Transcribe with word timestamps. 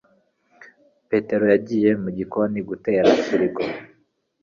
Petero 1.09 1.45
yagiye 1.53 1.89
mu 2.03 2.09
gikoni 2.17 2.59
gutera 2.69 3.07
firigo 3.25 3.61